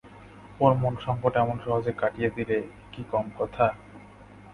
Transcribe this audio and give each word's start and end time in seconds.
ওর 0.59 0.73
মন 0.73 0.93
সংকট 1.05 1.33
এমন 1.37 1.57
সহজে 1.59 1.93
কাটিয়ে 2.01 2.29
দিলে, 2.29 2.57
এ 2.61 2.91
কি 2.93 3.01
কম 3.11 3.25
কথা! 3.39 3.65